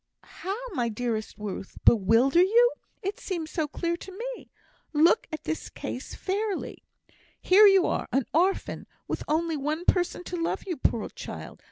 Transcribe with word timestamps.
"How, 0.23 0.57
my 0.71 0.89
dearest 0.89 1.35
Ruth? 1.37 1.77
Bewilder 1.85 2.41
you! 2.41 2.71
It 3.03 3.19
seems 3.19 3.51
so 3.51 3.67
clear 3.67 3.95
to 3.97 4.11
me. 4.17 4.49
Look 4.93 5.27
at 5.31 5.43
the 5.43 5.69
case 5.75 6.15
fairly! 6.15 6.83
Here 7.39 7.67
you 7.67 7.85
are, 7.85 8.07
an 8.11 8.25
orphan, 8.33 8.87
with 9.07 9.21
only 9.27 9.55
one 9.57 9.85
person 9.85 10.23
to 10.23 10.35
love 10.35 10.63
you, 10.65 10.75
poor 10.77 11.07
child! 11.09 11.59